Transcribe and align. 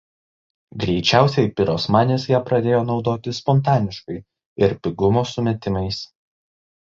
Greičiausiai 0.83 1.51
Pirosmanis 1.59 2.25
ją 2.31 2.39
pradėjo 2.47 2.79
naudoti 2.87 3.35
spontaniškai 3.41 4.17
ir 4.69 4.75
pigumo 4.89 5.25
sumetimais. 5.35 6.01